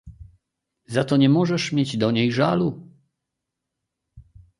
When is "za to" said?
0.85-1.17